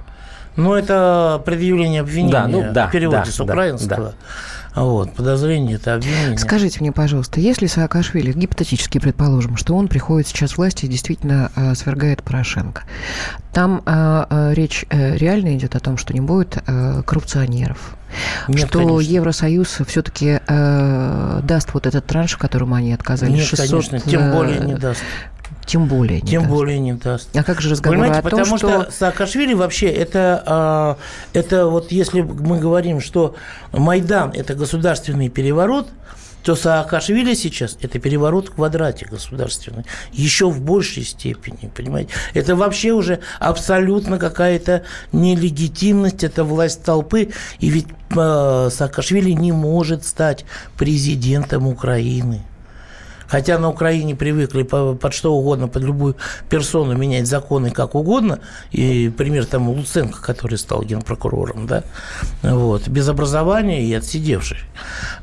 Ну, 0.58 0.74
это 0.74 1.42
предъявление 1.46 2.02
обвинения 2.02 2.32
Да, 2.32 2.48
ну 2.48 2.66
да, 2.74 2.88
в 2.88 2.92
переводе 2.92 3.24
да, 3.26 3.32
с 3.32 3.38
да, 3.38 3.44
украинского. 3.44 4.14
Вот, 4.78 5.14
подозрение– 5.14 5.76
это 5.78 5.96
обвинение. 5.96 6.38
Скажите 6.38 6.82
мне, 6.82 6.92
пожалуйста, 6.92 7.40
если 7.40 7.66
Саакашвили, 7.66 8.32
гипотетически 8.32 9.00
предположим, 9.00 9.58
что 9.58 9.76
он 9.76 9.88
приходит 9.88 10.28
сейчас 10.28 10.54
к 10.54 10.58
власти 10.58 10.86
и 10.86 10.88
действительно 10.88 11.52
э, 11.56 11.74
свергает 11.74 12.22
Порошенко, 12.22 12.84
там 13.54 13.82
э, 13.84 14.26
э, 14.30 14.54
речь 14.54 14.86
э, 14.90 15.18
реально 15.18 15.58
идет 15.58 15.76
о 15.76 15.80
том, 15.80 15.98
что 15.98 16.14
не 16.14 16.22
будет 16.22 16.60
э, 16.68 17.02
коррупционеров, 17.04 17.96
Нет, 18.48 18.68
что 18.68 18.80
конечно. 18.80 19.00
Евросоюз 19.00 19.80
все-таки 19.88 20.42
э, 20.46 21.40
даст 21.42 21.74
вот 21.74 21.88
этот 21.88 22.06
транш, 22.06 22.38
которому 22.38 22.76
они 22.76 22.94
отказали, 22.94 23.32
Нет, 23.32 23.48
600, 23.48 23.70
конечно, 23.70 24.00
тем 24.00 24.22
э, 24.22 24.32
более 24.32 24.60
не 24.60 24.76
даст. 24.76 25.02
Тем 25.68 25.86
более 25.86 26.22
не 26.22 26.28
Тем 26.28 26.44
даст. 26.44 26.54
более 26.54 26.80
не 26.80 26.94
даст. 26.94 27.30
А 27.36 27.44
как 27.44 27.60
же 27.60 27.70
разговор 27.70 27.98
Понимаете, 28.00 28.20
о 28.20 28.22
том, 28.22 28.32
потому 28.32 28.58
что... 28.58 28.84
что... 28.84 28.92
Саакашвили 28.92 29.54
вообще 29.54 29.88
это, 29.88 30.42
а, 30.46 30.98
это 31.34 31.68
вот 31.68 31.92
если 31.92 32.22
мы 32.22 32.58
говорим, 32.58 33.02
что 33.02 33.36
Майдан– 33.74 34.32
это 34.34 34.56
государственный 34.56 35.28
переворот, 35.28 35.90
то 36.44 36.56
Саакашвили 36.56 37.34
сейчас– 37.34 37.78
это 37.82 38.00
переворот 38.00 38.48
в 38.48 38.54
квадрате 38.54 39.06
государственный. 39.12 39.84
Еще 40.14 40.50
в 40.50 40.62
большей 40.62 41.04
степени, 41.04 41.70
понимаете? 41.76 42.14
Это 42.34 42.56
вообще 42.56 42.94
уже 42.94 43.20
абсолютно 43.38 44.18
какая-то 44.18 44.84
нелегитимность, 45.12 46.24
это 46.24 46.46
власть 46.46 46.82
толпы. 46.82 47.32
И 47.60 47.70
ведь 47.70 47.88
э, 48.16 48.70
Саакашвили 48.72 49.32
не 49.32 49.52
может 49.52 50.06
стать 50.06 50.46
президентом 50.78 51.68
Украины. 51.68 52.42
Хотя 53.28 53.60
на 53.60 53.70
Украине 53.70 54.16
привыкли 54.16 54.64
по- 54.64 54.94
под 54.96 55.14
что 55.14 55.34
угодно, 55.34 55.68
под 55.68 55.84
любую 55.84 56.16
персону 56.50 56.96
менять 56.96 57.28
законы 57.28 57.72
как 57.72 57.96
угодно. 57.96 58.40
И 58.72 59.10
пример 59.10 59.46
там 59.46 59.70
Луценко, 59.70 60.22
который 60.22 60.58
стал 60.58 60.84
генпрокурором, 60.84 61.68
да, 61.68 61.84
вот, 62.42 62.88
без 62.88 63.08
образования 63.10 63.84
и 63.84 63.94
отсидевший, 63.94 64.60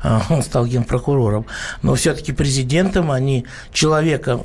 а, 0.03 0.21
он 0.29 0.43
стал 0.43 0.65
генпрокурором. 0.65 1.45
Но 1.81 1.95
все-таки 1.95 2.31
президентом 2.31 3.11
они 3.11 3.45
человека 3.71 4.41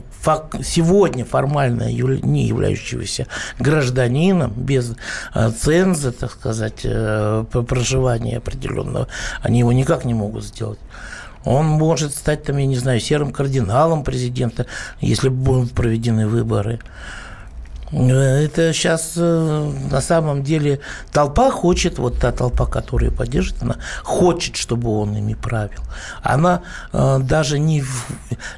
сегодня 0.62 1.24
формально 1.24 1.90
не 1.92 2.46
являющегося 2.46 3.26
гражданином, 3.58 4.52
без 4.52 4.94
а, 5.32 5.50
ценза, 5.50 6.12
так 6.12 6.30
сказать, 6.32 6.80
э, 6.84 7.44
проживания 7.68 8.38
определенного, 8.38 9.08
они 9.42 9.60
его 9.60 9.72
никак 9.72 10.04
не 10.04 10.14
могут 10.14 10.44
сделать. 10.44 10.78
Он 11.44 11.66
может 11.66 12.14
стать, 12.14 12.42
там, 12.44 12.58
я 12.58 12.66
не 12.66 12.76
знаю, 12.76 13.00
серым 13.00 13.32
кардиналом 13.32 14.04
президента, 14.04 14.66
если 15.00 15.28
будут 15.28 15.72
проведены 15.72 16.26
выборы. 16.26 16.80
Э, 17.92 18.44
Это 18.44 18.72
сейчас 18.72 19.16
на 19.16 20.00
самом 20.00 20.42
деле 20.42 20.80
толпа 21.12 21.50
хочет, 21.50 21.98
вот 21.98 22.18
та 22.18 22.30
толпа, 22.32 22.66
которая 22.66 23.10
поддержит, 23.10 23.56
она 23.62 23.76
хочет, 24.02 24.56
чтобы 24.56 24.90
он 24.96 25.16
ими 25.16 25.34
правил. 25.34 25.80
Она 26.22 26.62
э, 26.92 27.18
даже 27.20 27.58
не, 27.58 27.80
в- 27.82 28.08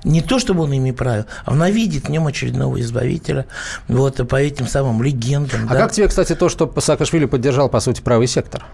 не 0.05 0.21
то, 0.21 0.39
чтобы 0.39 0.65
он 0.65 0.73
ими 0.73 0.91
правил, 0.91 1.25
а 1.45 1.53
она 1.53 1.71
видит 1.71 2.07
в 2.07 2.11
нем 2.11 2.27
очередного 2.27 2.81
избавителя, 2.81 3.47
вот 3.89 4.27
по 4.29 4.37
этим 4.37 4.67
самым 4.67 5.03
легендам. 5.03 5.67
А 5.69 5.73
да. 5.75 5.79
как 5.81 5.93
тебе, 5.93 6.09
кстати, 6.09 6.35
то, 6.35 6.49
что 6.49 6.73
Саакашвили 6.79 7.25
поддержал, 7.27 7.69
по 7.69 7.81
сути, 7.81 8.01
правый 8.03 8.27
сектор? 8.27 8.65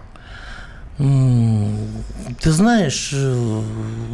Ты 0.99 2.51
знаешь, 2.51 3.11
э, 3.13 3.61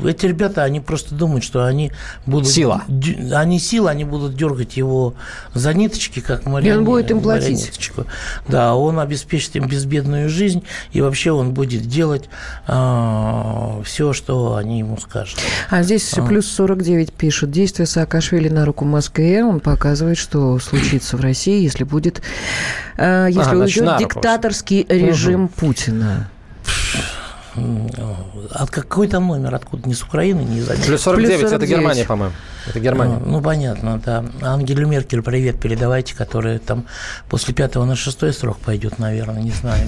эти 0.06 0.27
ребята, 0.27 0.63
они 0.63 0.80
просто 0.80 1.15
думают, 1.15 1.44
что 1.44 1.65
они 1.65 1.92
будут... 2.27 2.48
Сила. 2.50 2.84
Они 3.34 3.60
сила, 3.60 3.89
они 3.89 4.04
будут 4.04 4.36
дергать 4.36 4.77
его 4.77 5.15
за 5.56 5.74
ниточки, 5.74 6.20
как 6.20 6.44
марионе- 6.44 6.82
будет 6.82 7.10
им 7.10 7.22
платить. 7.22 7.72
Да, 8.48 8.75
он 8.75 9.00
обеспечит 9.00 9.56
им 9.56 9.68
безбедную 9.68 10.30
жизнь, 10.30 10.63
и 10.92 11.01
вообще 11.01 11.32
он 11.32 11.54
будет 11.54 11.88
делать 11.88 12.30
все, 12.65 14.13
что 14.13 14.56
они 14.56 14.80
ему 14.80 14.98
скажут. 14.98 15.39
А 15.72 15.82
здесь 15.82 16.13
плюс 16.27 16.48
49 16.51 17.12
пишет. 17.13 17.50
Действие 17.50 17.88
Саакашвили 17.88 18.50
на 18.50 18.63
руку 18.63 18.86
Москве. 18.86 19.44
Он 19.44 19.60
показывает, 19.60 20.20
что 20.20 20.60
случится 20.60 21.18
в 21.18 21.22
России, 21.22 21.63
если 21.63 21.84
будет... 21.84 22.22
э, 22.98 23.25
если 23.30 23.56
значит, 23.56 23.82
уйдет 23.82 23.98
диктаторский 24.00 24.86
режим 24.88 25.48
Путина. 25.48 26.30
М, 27.57 27.89
А 28.51 28.67
какой 28.67 29.07
там 29.07 29.27
номер? 29.27 29.55
Откуда? 29.55 29.88
Не 29.88 29.95
с 29.95 30.03
Украины, 30.03 30.41
не 30.41 30.60
из 30.60 30.69
Америки? 30.69 30.88
Плюс 30.88 31.01
49, 31.01 31.39
это 31.39 31.50
49. 31.51 31.69
Германия, 31.69 32.03
по-моему. 32.05 32.36
Это 32.67 32.79
Германия. 32.81 33.15
А, 33.15 33.19
Ну, 33.25 33.41
понятно, 33.41 34.01
да. 34.03 34.25
Ангеле 34.41 34.86
Меркель 34.86 35.22
привет 35.22 35.60
передавайте, 35.60 36.15
которая 36.15 36.60
там 36.60 36.86
после 37.29 37.53
пятого 37.53 37.86
на 37.86 37.95
шестой 37.95 38.34
срок 38.34 38.57
пойдет, 38.57 39.00
наверное, 39.00 39.41
не 39.41 39.51
знаю. 39.51 39.88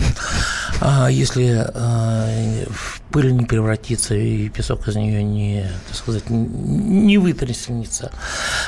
А 0.79 1.10
если 1.12 1.65
а, 1.74 2.29
в 2.69 3.01
пыль 3.12 3.34
не 3.34 3.46
превратится 3.46 4.15
и 4.15 4.48
песок 4.48 4.88
из 4.88 4.96
нее 4.96 5.22
не, 5.24 5.65
так 5.88 5.98
сказать, 5.98 6.29
не 6.29 7.17
вытреснется. 7.17 8.12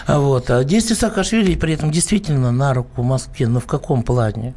А 0.07 0.19
Вот. 0.19 0.49
А 0.49 0.61
действие 0.65 0.97
Саакашвили 0.97 1.55
при 1.55 1.73
этом 1.73 1.89
действительно 1.91 2.51
на 2.51 2.73
руку 2.73 3.01
Москве, 3.03 3.47
но 3.47 3.59
в 3.61 3.65
каком 3.65 4.03
плане? 4.03 4.53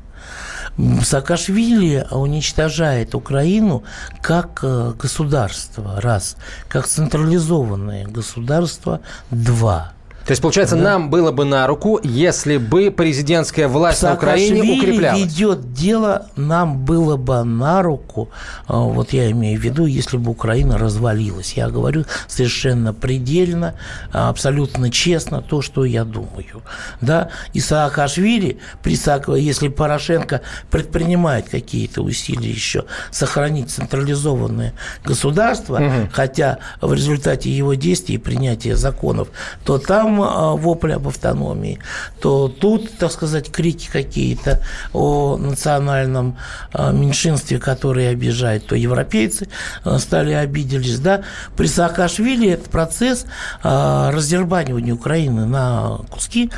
Саакашвили 1.03 2.07
уничтожает 2.11 3.15
Украину 3.15 3.85
как 4.21 4.61
э, 4.63 4.95
государство, 4.99 6.01
раз, 6.01 6.37
как 6.69 6.87
централизованное 6.87 8.07
государство, 8.07 9.01
два– 9.31 9.93
то 10.25 10.31
есть, 10.31 10.41
получается, 10.41 10.77
да. 10.77 10.83
нам 10.83 11.11
было 11.11 11.33
бы 11.33 11.45
на 11.45 11.67
руку, 11.67 12.01
если 12.03 12.57
бы 12.57 12.91
президентская 12.91 13.69
власть 13.69 14.03
на 14.03 14.15
Украине 14.15 14.79
укреплялась. 14.79 15.21
ведет 15.21 15.73
дело, 15.73 16.27
нам 16.37 16.85
было 16.85 17.17
бы 17.17 17.43
на 17.43 17.83
руку, 17.83 18.31
а, 18.67 18.79
вот 18.79 19.13
я 19.13 19.31
имею 19.31 19.59
в 19.61 19.65
виду, 19.65 19.87
если 19.87 20.17
бы 20.17 20.31
Украина 20.31 20.79
развалилась. 20.79 21.55
Я 21.55 21.69
говорю 21.69 22.05
совершенно 22.29 22.95
предельно, 22.95 23.75
абсолютно 24.13 24.91
честно 24.91 25.43
то, 25.43 25.61
что 25.61 25.85
я 25.85 26.05
думаю. 26.05 26.63
Да? 27.01 27.31
И 27.53 27.61
Саакашвили, 27.61 28.59
при 28.83 28.97
если 29.37 29.69
Порошенко 29.69 30.43
предпринимает 30.71 31.49
какие-то 31.49 32.03
усилия 32.03 32.51
еще 32.51 32.85
сохранить 33.11 33.71
централизованное 33.71 34.75
государство, 35.05 35.77
угу. 35.77 36.09
хотя 36.13 36.59
в 36.81 36.93
результате 36.93 37.51
его 37.51 37.75
действий 37.75 38.15
и 38.15 38.19
принятия 38.19 38.77
законов, 38.77 39.29
то 39.65 39.79
там 39.79 40.12
там 40.13 40.23
а, 40.23 40.57
вопли 40.57 40.93
об 40.93 41.09
автономии, 41.09 41.79
то 42.21 42.49
тут, 42.49 42.99
так 42.99 43.13
сказать, 43.13 43.51
крики 43.51 43.89
какие-то 43.91 44.63
о 44.93 45.37
национальном 45.37 46.37
а, 46.73 46.93
меньшинстве, 46.93 47.59
которые 47.59 48.11
обижают, 48.11 48.67
то 48.67 48.77
европейцы 48.77 49.49
а, 49.85 49.99
стали 49.99 50.33
обиделись, 50.33 50.99
да. 50.99 51.23
При 51.57 51.67
Саакашвили 51.67 52.51
этот 52.51 52.71
процесс 52.71 53.27
раздербанивания 53.63 54.95
Украины 54.95 55.47
на 55.47 55.99
куски 56.11 56.51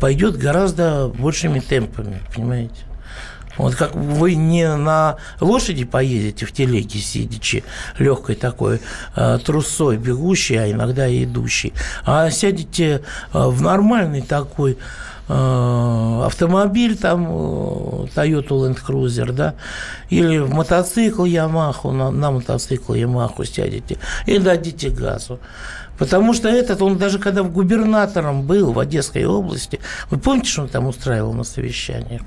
пойдет 0.00 0.36
гораздо 0.36 1.08
большими 1.08 1.60
темпами, 1.60 2.20
понимаете? 2.34 2.91
Вот 3.56 3.74
как 3.74 3.94
вы 3.94 4.34
не 4.34 4.76
на 4.76 5.16
лошади 5.40 5.84
поедете 5.84 6.46
в 6.46 6.52
телеге, 6.52 6.98
сидячи 6.98 7.64
легкой 7.98 8.36
такой 8.36 8.80
э, 9.14 9.38
трусой, 9.44 9.98
бегущей, 9.98 10.56
а 10.56 10.70
иногда 10.70 11.06
и 11.06 11.24
идущей, 11.24 11.74
а 12.04 12.30
сядете 12.30 13.02
э, 13.32 13.46
в 13.46 13.60
нормальный 13.60 14.22
такой 14.22 14.78
э, 15.28 16.22
автомобиль, 16.24 16.96
там 16.96 17.26
Toyota 17.26 18.48
Land 18.48 18.78
Cruiser, 18.86 19.32
да, 19.32 19.54
или 20.08 20.38
в 20.38 20.50
мотоцикл 20.54 21.24
Yamaha, 21.24 21.90
на, 21.90 22.10
на 22.10 22.30
мотоцикл 22.30 22.94
Yamaha 22.94 23.44
сядете 23.44 23.98
и 24.26 24.38
дадите 24.38 24.88
газу. 24.88 25.38
Потому 25.98 26.32
что 26.32 26.48
этот, 26.48 26.80
он 26.80 26.96
даже 26.96 27.18
когда 27.18 27.42
губернатором 27.42 28.42
был 28.42 28.72
в 28.72 28.78
Одесской 28.78 29.26
области, 29.26 29.78
вы 30.10 30.18
помните, 30.18 30.50
что 30.50 30.62
он 30.62 30.68
там 30.68 30.86
устраивал 30.86 31.34
на 31.34 31.44
совещаниях? 31.44 32.22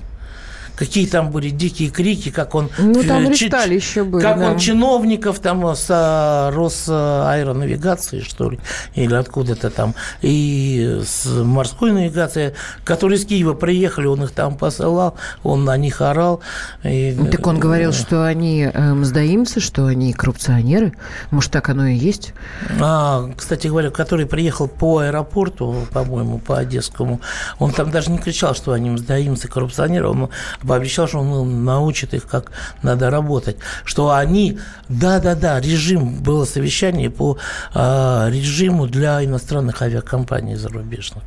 Какие 0.76 1.06
там 1.06 1.30
были 1.30 1.50
дикие 1.50 1.90
крики, 1.90 2.30
как 2.30 2.54
он... 2.54 2.70
Ну, 2.78 3.02
там 3.02 3.32
ч- 3.32 3.46
еще 3.46 4.04
были, 4.04 4.22
Как 4.22 4.38
да. 4.38 4.50
он 4.50 4.58
чиновников 4.58 5.38
там 5.40 5.64
с 5.74 5.86
а, 5.88 6.50
Росаэронавигации, 6.52 8.20
что 8.20 8.50
ли, 8.50 8.60
или 8.94 9.14
откуда-то 9.14 9.70
там, 9.70 9.94
и 10.22 11.00
с 11.04 11.26
морской 11.26 11.92
навигации, 11.92 12.54
которые 12.84 13.18
из 13.18 13.26
Киева 13.26 13.54
приехали, 13.54 14.06
он 14.06 14.22
их 14.24 14.32
там 14.32 14.56
посылал, 14.56 15.16
он 15.42 15.64
на 15.64 15.76
них 15.76 16.00
орал. 16.00 16.40
И, 16.84 17.16
так 17.32 17.46
он 17.46 17.58
говорил, 17.58 17.92
что 17.92 18.24
они 18.24 18.70
э, 18.72 18.94
мздоимцы, 18.94 19.60
что 19.60 19.86
они 19.86 20.12
коррупционеры. 20.12 20.92
Может, 21.30 21.52
так 21.52 21.68
оно 21.70 21.86
и 21.86 21.94
есть? 21.94 22.34
А, 22.80 23.30
кстати 23.36 23.68
говоря, 23.68 23.90
который 23.90 24.26
приехал 24.26 24.68
по 24.68 24.98
аэропорту, 24.98 25.86
по-моему, 25.92 26.38
по 26.38 26.58
Одесскому, 26.58 27.20
он 27.58 27.72
там 27.72 27.90
даже 27.90 28.10
не 28.10 28.18
кричал, 28.18 28.54
что 28.54 28.72
они 28.72 28.90
мздоимцы, 28.90 29.48
коррупционеры, 29.48 30.08
он 30.08 30.28
пообещал, 30.66 31.08
что 31.08 31.18
он 31.20 31.64
научит 31.64 32.14
их, 32.14 32.26
как 32.26 32.52
надо 32.82 33.10
работать. 33.10 33.56
Что 33.84 34.10
они, 34.10 34.58
да-да-да, 34.88 35.60
режим, 35.60 36.22
было 36.22 36.44
совещание 36.44 37.10
по 37.10 37.38
э, 37.74 38.30
режиму 38.30 38.86
для 38.86 39.24
иностранных 39.24 39.82
авиакомпаний 39.82 40.56
зарубежных. 40.56 41.22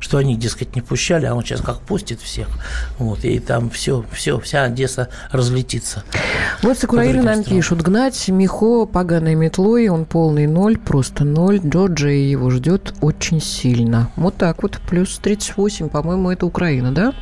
Что 0.00 0.18
они, 0.18 0.36
дескать, 0.36 0.76
не 0.76 0.82
пущали, 0.82 1.26
а 1.26 1.34
он 1.34 1.44
сейчас 1.44 1.60
как 1.60 1.80
пустит 1.80 2.20
всех. 2.20 2.48
Вот, 2.98 3.24
и 3.24 3.38
там 3.38 3.70
все, 3.70 4.04
все, 4.12 4.38
вся 4.40 4.64
Одесса 4.64 5.08
разлетится. 5.30 6.02
Вот 6.62 6.78
с 6.78 6.84
Украины 6.84 7.22
нам 7.22 7.42
странам. 7.42 7.44
пишут, 7.44 7.82
гнать 7.82 8.28
Михо 8.28 8.86
поганой 8.86 9.34
метлой, 9.34 9.88
он 9.88 10.04
полный 10.04 10.46
ноль, 10.46 10.78
просто 10.78 11.24
ноль. 11.24 11.60
Джорджия 11.64 12.14
его 12.14 12.50
ждет 12.50 12.94
очень 13.00 13.40
сильно. 13.40 14.10
Вот 14.16 14.36
так 14.36 14.62
вот, 14.62 14.78
плюс 14.88 15.18
38, 15.18 15.88
по-моему, 15.88 16.30
это 16.30 16.46
Украина, 16.46 16.92
да? 16.92 17.12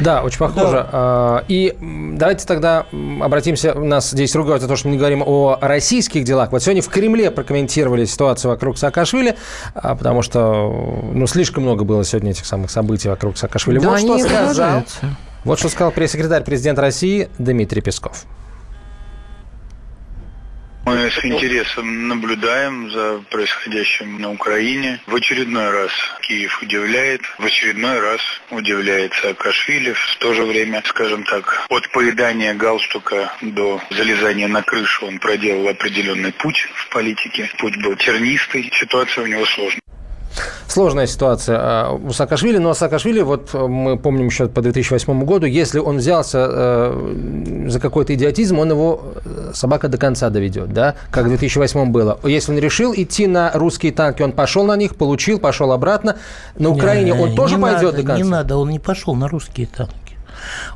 Да, 0.00 0.22
очень 0.22 0.38
похоже. 0.38 0.76
Да. 0.76 0.88
А, 0.92 1.44
и 1.48 1.76
давайте 1.80 2.46
тогда 2.46 2.86
обратимся, 3.20 3.74
нас 3.74 4.10
здесь 4.10 4.34
ругают 4.34 4.62
за 4.62 4.68
то, 4.68 4.76
что 4.76 4.88
мы 4.88 4.92
не 4.92 4.98
говорим 4.98 5.22
о 5.24 5.58
российских 5.60 6.24
делах. 6.24 6.52
Вот 6.52 6.62
сегодня 6.62 6.82
в 6.82 6.88
Кремле 6.88 7.30
прокомментировали 7.30 8.04
ситуацию 8.04 8.50
вокруг 8.50 8.78
Саакашвили, 8.78 9.36
а, 9.74 9.96
потому 9.96 10.22
что 10.22 11.02
ну, 11.12 11.26
слишком 11.26 11.64
много 11.64 11.84
было 11.84 12.04
сегодня 12.04 12.30
этих 12.30 12.46
самых 12.46 12.70
событий 12.70 13.08
вокруг 13.08 13.36
Саакашвили. 13.36 13.78
Да, 13.78 13.90
вот 13.90 14.00
что 14.00 14.18
сказал. 14.18 14.84
Вот 15.44 15.58
что 15.58 15.68
сказал 15.68 15.92
пресс-секретарь 15.92 16.44
президента 16.44 16.82
России 16.82 17.28
Дмитрий 17.38 17.80
Песков. 17.80 18.24
Мы 20.88 21.10
с 21.10 21.22
интересом 21.22 22.08
наблюдаем 22.08 22.90
за 22.90 23.22
происходящим 23.28 24.18
на 24.22 24.32
Украине. 24.32 25.02
В 25.06 25.14
очередной 25.14 25.68
раз 25.70 25.92
Киев 26.22 26.62
удивляет, 26.62 27.20
в 27.36 27.44
очередной 27.44 28.00
раз 28.00 28.22
удивляет 28.50 29.12
Саакашвили. 29.12 29.92
В 29.92 30.16
то 30.18 30.32
же 30.32 30.44
время, 30.44 30.82
скажем 30.86 31.24
так, 31.24 31.66
от 31.68 31.90
поедания 31.90 32.54
галстука 32.54 33.30
до 33.42 33.82
залезания 33.90 34.48
на 34.48 34.62
крышу 34.62 35.04
он 35.04 35.18
проделал 35.18 35.68
определенный 35.68 36.32
путь 36.32 36.66
в 36.74 36.88
политике. 36.88 37.50
Путь 37.58 37.76
был 37.82 37.94
тернистый, 37.96 38.72
ситуация 38.72 39.24
у 39.24 39.26
него 39.26 39.44
сложная. 39.44 39.82
Сложная 40.68 41.06
ситуация 41.06 41.58
а, 41.58 41.92
у 41.92 42.12
Саакашвили, 42.12 42.58
но 42.58 42.74
Саакашвили, 42.74 43.22
вот 43.22 43.50
э, 43.54 43.66
мы 43.66 43.98
помним 43.98 44.26
еще 44.26 44.48
по 44.48 44.60
2008 44.60 45.24
году, 45.24 45.46
если 45.46 45.78
он 45.78 45.96
взялся 45.96 46.46
э, 46.50 47.66
за 47.68 47.80
какой-то 47.80 48.14
идиотизм, 48.14 48.58
он 48.58 48.70
его 48.70 49.14
э, 49.24 49.52
собака 49.54 49.88
до 49.88 49.96
конца 49.96 50.28
доведет, 50.28 50.72
да, 50.72 50.94
как 51.10 51.24
в 51.24 51.28
2008 51.28 51.90
было. 51.90 52.20
Если 52.22 52.52
он 52.52 52.58
решил 52.58 52.92
идти 52.94 53.26
на 53.26 53.50
русские 53.54 53.92
танки, 53.92 54.22
он 54.22 54.32
пошел 54.32 54.64
на 54.64 54.76
них, 54.76 54.96
получил, 54.96 55.38
пошел 55.38 55.72
обратно. 55.72 56.16
На 56.58 56.68
Украине 56.68 57.12
не, 57.12 57.18
он 57.18 57.34
тоже 57.34 57.58
пойдет 57.58 57.92
надо, 57.92 57.96
до 57.96 58.02
конца? 58.02 58.22
Не 58.22 58.28
надо, 58.28 58.56
он 58.56 58.70
не 58.70 58.78
пошел 58.78 59.14
на 59.14 59.26
русские 59.28 59.66
танки. 59.66 60.07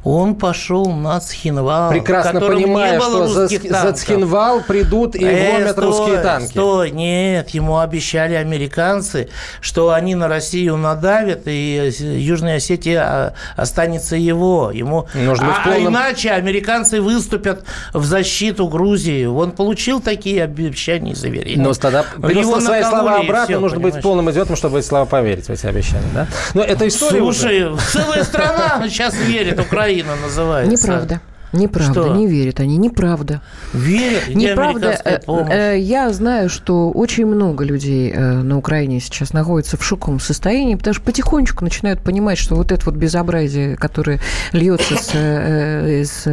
Он 0.05 0.35
пошел 0.35 0.87
на 0.87 1.21
Цхинвал. 1.21 1.91
Прекрасно 1.91 2.41
понимая, 2.41 3.01
что 3.01 3.27
за, 3.29 3.49
за 3.49 3.93
Цхинвал 3.93 4.63
придут 4.63 5.15
и 5.15 5.25
э, 5.25 5.51
вломят 5.51 5.73
стой, 5.73 5.85
русские 5.85 6.19
танки. 6.19 6.51
Стой, 6.51 6.91
нет, 6.91 7.51
ему 7.51 7.79
обещали 7.79 8.35
американцы, 8.35 9.29
что 9.61 9.91
они 9.91 10.15
на 10.15 10.29
Россию 10.29 10.77
надавят, 10.77 11.43
и 11.47 11.93
Южная 12.01 12.57
Осетия 12.57 13.03
а, 13.03 13.35
останется 13.57 14.17
его. 14.17 14.71
Ему... 14.73 15.09
Нужно 15.15 15.57
а, 15.57 15.65
полным... 15.65 15.97
а 15.97 16.01
иначе 16.03 16.31
американцы 16.31 17.01
выступят 17.01 17.65
в 17.93 18.05
защиту 18.05 18.69
Грузии. 18.69 19.25
Он 19.25 19.53
получил 19.53 20.01
такие 20.01 20.43
обещания 20.43 21.13
и 21.13 21.15
заверения. 21.15 21.63
Но 21.63 21.73
тогда 21.75 22.05
его 22.29 22.61
свои 22.61 22.83
слова 22.83 23.17
обратно, 23.17 23.45
все, 23.45 23.59
нужно 23.61 23.77
понимаешь? 23.77 23.95
быть 23.95 24.03
полным 24.03 24.31
идиотом, 24.31 24.57
чтобы 24.57 24.79
эти 24.79 24.87
слова 24.87 25.07
поверить 25.07 25.47
в 25.47 25.51
эти 25.51 25.67
обещания. 25.67 26.09
Да? 26.15 26.27
Но 26.55 26.63
это 26.63 26.87
история 26.89 27.19
Слушай, 27.19 27.65
уже... 27.65 27.81
целая 27.91 28.25
страна 28.25 28.83
сейчас 28.89 29.15
верит, 29.15 29.59
Украина 29.63 30.17
называется. 30.17 30.71
Неправда. 30.73 31.21
Неправда, 31.53 32.05
что? 32.05 32.15
не 32.15 32.27
верят 32.27 32.61
они, 32.61 32.79
неправда. 32.79 33.43
Верят, 33.75 34.29
неправда. 34.29 34.99
Э, 35.05 35.21
э, 35.27 35.79
я 35.79 36.11
знаю, 36.11 36.49
что 36.49 36.91
очень 36.91 37.27
много 37.27 37.65
людей 37.65 38.11
э, 38.11 38.43
на 38.43 38.57
Украине 38.57 39.01
сейчас 39.01 39.35
находятся 39.35 39.77
в 39.77 39.85
шоковом 39.85 40.19
состоянии, 40.19 40.77
потому 40.77 40.95
что 40.95 41.03
потихонечку 41.03 41.65
начинают 41.65 42.01
понимать, 42.01 42.39
что 42.39 42.55
вот 42.55 42.73
это 42.73 42.87
вот 42.87 42.95
безобразие, 42.95 43.77
которое 43.77 44.19
льется 44.53 44.97
с, 44.97 45.11
с, 45.13 46.27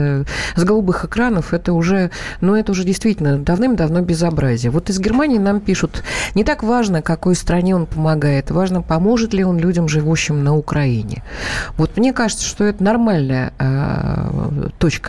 с 0.55 0.63
голубых 0.63 1.03
экранов, 1.03 1.53
это 1.53 1.73
уже, 1.73 2.11
ну, 2.39 2.55
это 2.55 2.71
уже 2.71 2.85
действительно 2.85 3.37
давным-давно 3.37 4.01
безобразие. 4.01 4.71
Вот 4.71 4.89
из 4.89 4.99
Германии 4.99 5.37
нам 5.37 5.59
пишут, 5.59 6.03
не 6.33 6.45
так 6.45 6.63
важно, 6.63 7.01
какой 7.01 7.35
стране 7.35 7.75
он 7.75 7.87
помогает, 7.87 8.51
важно, 8.51 8.81
поможет 8.81 9.33
ли 9.33 9.43
он 9.43 9.59
людям, 9.59 9.89
живущим 9.89 10.43
на 10.45 10.55
Украине. 10.55 11.23
Вот 11.75 11.97
мне 11.97 12.13
кажется, 12.13 12.45
что 12.45 12.63
это 12.63 12.81
нормальная 12.83 13.51
точка 14.77 15.08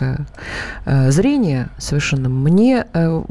э, 0.85 1.11
зрения 1.11 1.69
совершенно. 1.77 2.29
Мне, 2.29 2.85
э, 2.93 3.21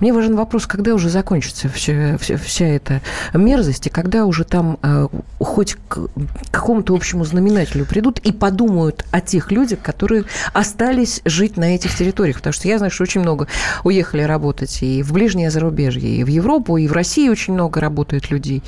мне 0.00 0.12
важен 0.12 0.36
вопрос, 0.36 0.66
когда 0.66 0.94
уже 0.94 1.08
закончится 1.08 1.68
вся, 1.68 2.16
вся, 2.18 2.36
вся 2.36 2.66
эта 2.66 3.00
мерзость, 3.34 3.86
и 3.86 3.90
когда 3.90 4.24
уже 4.24 4.44
там 4.44 4.78
э, 4.82 5.08
хоть 5.38 5.76
к 5.88 6.08
какому-то 6.50 6.94
общему 6.94 7.24
знаменателю 7.24 7.84
придут 7.84 8.18
и 8.20 8.32
подумают 8.32 9.04
о 9.10 9.20
тех 9.20 9.50
людях, 9.52 9.80
которые 9.80 10.24
остались 10.52 11.20
жить 11.24 11.56
на 11.56 11.74
этих 11.74 11.94
территориях. 11.94 12.36
Потому 12.36 12.52
что 12.52 12.68
я 12.68 12.78
знаю, 12.78 12.90
что 12.90 13.04
очень 13.04 13.20
много 13.20 13.46
уехали 13.84 14.22
работать 14.22 14.82
и 14.82 15.02
в 15.02 15.12
ближнее 15.12 15.50
зарубежье, 15.50 16.08
и 16.08 16.24
в 16.24 16.28
Европу, 16.28 16.76
и 16.76 16.88
в 16.88 16.92
России 16.92 17.28
очень 17.28 17.54
много 17.54 17.80
работает 17.80 18.30
людей. 18.30 18.62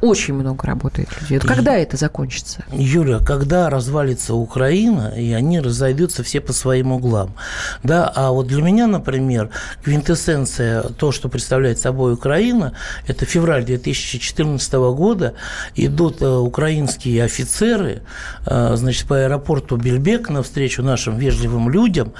Очень 0.00 0.34
много 0.34 0.66
работает 0.66 1.08
людей. 1.22 1.38
Когда 1.38 1.76
это 1.76 1.96
закончится? 1.96 2.62
Юля, 2.72 3.20
когда 3.20 3.70
развалится 3.70 4.34
Украина, 4.34 5.12
и 5.16 5.32
они 5.32 5.60
разойдутся 5.60 6.22
все 6.22 6.42
по 6.42 6.52
своим 6.52 6.73
углам. 6.82 7.34
Да, 7.82 8.10
а 8.14 8.30
вот 8.30 8.46
для 8.46 8.62
меня, 8.62 8.86
например, 8.86 9.50
квинтэссенция, 9.82 10.82
то, 10.82 11.12
что 11.12 11.28
представляет 11.28 11.78
собой 11.78 12.14
Украина, 12.14 12.74
это 13.06 13.24
февраль 13.24 13.64
2014 13.64 14.72
года, 14.72 15.34
идут 15.74 16.22
э, 16.22 16.26
украинские 16.26 17.24
офицеры, 17.24 18.02
э, 18.46 18.72
значит, 18.76 19.06
по 19.06 19.16
аэропорту 19.16 19.76
Бельбек 19.76 20.30
навстречу 20.30 20.82
нашим 20.82 21.16
вежливым 21.18 21.70
людям 21.70 22.12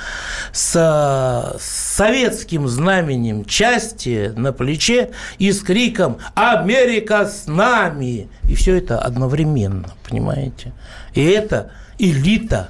с 0.52 1.56
советским 1.60 2.68
знаменем 2.68 3.44
части 3.44 4.32
на 4.36 4.52
плече 4.52 5.10
и 5.38 5.52
с 5.52 5.60
криком 5.60 6.18
«Америка 6.34 7.26
с 7.26 7.46
нами!» 7.46 7.94
нами. 7.94 8.28
И 8.48 8.54
все 8.54 8.76
это 8.76 8.98
одновременно, 8.98 9.88
понимаете? 10.08 10.72
И 11.14 11.24
это 11.24 11.70
элита 11.98 12.68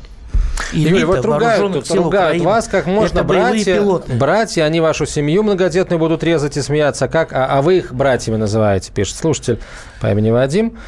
Элита 0.72 0.90
Юрий, 0.90 1.04
вот 1.04 1.24
ругают, 1.24 1.72
тут 1.72 1.90
ругают 1.90 2.42
вас, 2.42 2.68
как 2.68 2.86
можно 2.86 3.18
это 3.18 3.24
братья, 3.24 3.82
братья, 4.18 4.64
они 4.64 4.80
вашу 4.80 5.06
семью 5.06 5.42
многодетную 5.42 5.98
будут 5.98 6.24
резать 6.24 6.56
и 6.56 6.62
смеяться, 6.62 7.08
как, 7.08 7.32
а, 7.32 7.46
а 7.46 7.62
вы 7.62 7.78
их 7.78 7.92
братьями 7.92 8.36
называете, 8.36 8.92
пишет 8.92 9.16
слушатель 9.16 9.60
по 10.00 10.10
имени 10.10 10.30
Вадим. 10.30 10.78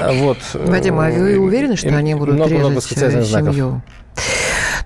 Вот. 0.00 0.38
Вадим, 0.54 0.98
а 0.98 1.10
вы 1.10 1.38
уверены, 1.38 1.76
что 1.76 1.88
они 1.88 2.14
будут 2.14 2.34
много, 2.34 2.50
резать 2.50 2.62
много 2.62 2.80
семью? 2.80 3.24
Знаков. 3.24 3.82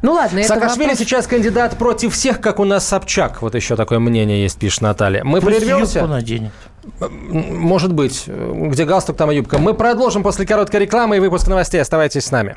Ну 0.01 0.13
ладно, 0.13 0.39
это 0.39 0.49
Саакашвили 0.49 0.91
вопрос... 0.91 0.99
сейчас 0.99 1.27
кандидат 1.27 1.77
против 1.77 2.15
всех, 2.15 2.41
как 2.41 2.61
у 2.61 2.65
нас 2.65 2.87
Собчак. 2.87 3.43
Вот 3.43 3.55
еще 3.55 3.75
такое 3.75 3.99
мнение 3.99 4.43
есть, 4.43 4.59
пишет 4.59 4.83
Наталья. 4.83 5.25
Мы 5.25 5.41
Пусть 5.41 5.59
прервемся. 5.59 6.07
наденет. 6.07 6.53
Может 7.01 7.93
быть. 7.93 8.25
Где 8.27 8.85
галстук, 8.85 9.17
там 9.17 9.31
и 9.33 9.37
юбка. 9.37 9.59
Мы 9.59 9.75
продолжим 9.75 10.23
после 10.23 10.47
короткой 10.47 10.81
рекламы 10.81 11.17
и 11.17 11.21
выпуска 11.21 11.51
новостей. 11.51 11.81
Оставайтесь 11.81 12.27
с 12.27 12.31
нами. 12.31 12.57